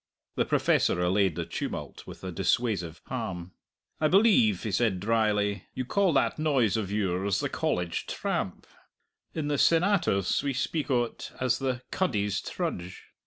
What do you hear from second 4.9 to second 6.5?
dryly, "you call that